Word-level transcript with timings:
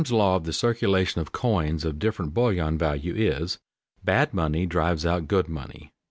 _Gresham's 0.01 0.11
law 0.11 0.35
of 0.35 0.45
the 0.45 0.51
circulation 0.53 1.21
of 1.21 1.31
coins 1.31 1.85
of 1.85 1.99
different 1.99 2.33
bullion 2.33 2.75
value 2.75 3.13
is: 3.15 3.59
bad 4.03 4.33
money 4.33 4.65
drives 4.65 5.05
out 5.05 5.27
good 5.27 5.47
money. 5.47 5.91